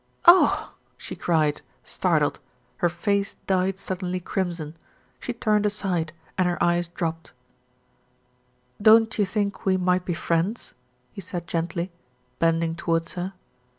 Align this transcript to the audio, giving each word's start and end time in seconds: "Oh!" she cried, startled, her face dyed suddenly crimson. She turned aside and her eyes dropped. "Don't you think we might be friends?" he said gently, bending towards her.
"Oh!" 0.25 0.73
she 0.97 1.15
cried, 1.15 1.61
startled, 1.83 2.39
her 2.77 2.89
face 2.89 3.35
dyed 3.45 3.77
suddenly 3.77 4.19
crimson. 4.19 4.75
She 5.19 5.31
turned 5.31 5.63
aside 5.63 6.11
and 6.39 6.47
her 6.47 6.57
eyes 6.63 6.87
dropped. 6.87 7.33
"Don't 8.81 9.15
you 9.19 9.27
think 9.27 9.63
we 9.63 9.77
might 9.77 10.03
be 10.03 10.15
friends?" 10.15 10.73
he 11.11 11.21
said 11.21 11.45
gently, 11.45 11.91
bending 12.39 12.73
towards 12.73 13.13
her. 13.13 13.33